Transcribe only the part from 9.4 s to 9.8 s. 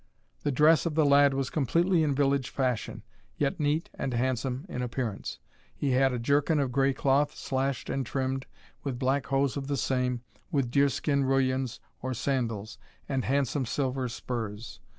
of the